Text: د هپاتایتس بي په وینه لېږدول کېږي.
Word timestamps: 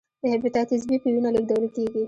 د 0.21 0.23
هپاتایتس 0.33 0.81
بي 0.89 0.97
په 1.03 1.07
وینه 1.13 1.29
لېږدول 1.35 1.65
کېږي. 1.75 1.99